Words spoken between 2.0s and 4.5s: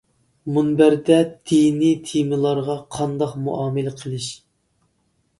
تېمىلارغا قانداق مۇئامىلە قىلىش.